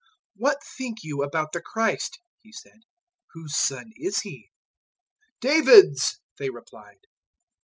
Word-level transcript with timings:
022:042 0.01 0.07
"What 0.37 0.57
think 0.63 1.03
you 1.03 1.21
about 1.21 1.51
the 1.53 1.61
Christ," 1.61 2.19
He 2.41 2.51
said, 2.51 2.79
"whose 3.33 3.55
son 3.55 3.91
is 3.97 4.21
He?" 4.21 4.49
"David's," 5.41 6.19
they 6.39 6.49
replied. 6.49 7.01